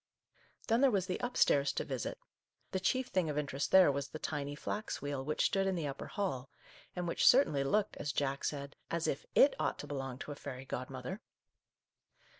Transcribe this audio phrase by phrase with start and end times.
[0.67, 2.17] Then there was the up stairs to visit.
[2.71, 5.85] The chief thing of interest there was the tiny flax wheel which stood in the
[5.85, 6.49] upper hall,
[6.95, 10.35] and which certainly looked, as Jack said, as if it ought to belong to a
[10.35, 11.21] fairy godmother.